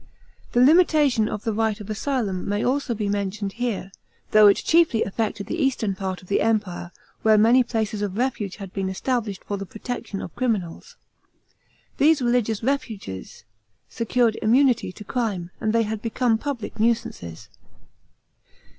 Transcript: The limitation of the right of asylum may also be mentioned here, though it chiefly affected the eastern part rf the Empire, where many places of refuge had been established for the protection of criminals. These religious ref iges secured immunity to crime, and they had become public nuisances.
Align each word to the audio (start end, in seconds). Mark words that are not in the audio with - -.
The 0.53 0.61
limitation 0.61 1.29
of 1.29 1.43
the 1.43 1.53
right 1.53 1.79
of 1.79 1.87
asylum 1.87 2.49
may 2.49 2.65
also 2.65 2.95
be 2.95 3.07
mentioned 3.07 3.53
here, 3.61 3.91
though 4.31 4.47
it 4.47 4.57
chiefly 4.57 5.03
affected 5.03 5.45
the 5.45 5.61
eastern 5.61 5.93
part 5.93 6.23
rf 6.23 6.27
the 6.27 6.41
Empire, 6.41 6.91
where 7.21 7.37
many 7.37 7.61
places 7.61 8.01
of 8.01 8.17
refuge 8.17 8.55
had 8.55 8.73
been 8.73 8.89
established 8.89 9.43
for 9.43 9.57
the 9.57 9.65
protection 9.67 10.19
of 10.19 10.35
criminals. 10.35 10.95
These 11.99 12.19
religious 12.19 12.63
ref 12.63 12.85
iges 12.89 13.43
secured 13.89 14.39
immunity 14.41 14.91
to 14.91 15.03
crime, 15.03 15.51
and 15.61 15.71
they 15.71 15.83
had 15.83 16.01
become 16.01 16.39
public 16.39 16.79
nuisances. 16.79 17.47